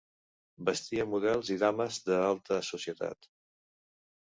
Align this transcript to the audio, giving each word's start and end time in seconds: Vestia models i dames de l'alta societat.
Vestia 0.69 1.05
models 1.11 1.51
i 1.57 1.59
dames 1.65 2.01
de 2.09 2.19
l'alta 2.23 2.59
societat. 2.73 3.31